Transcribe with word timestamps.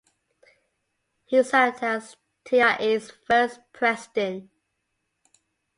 He 1.25 1.43
served 1.43 1.83
as 1.83 2.15
TiE's 2.43 3.11
first 3.27 3.59
president. 3.71 4.49